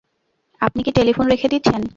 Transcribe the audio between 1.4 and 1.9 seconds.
দিচ্ছেন?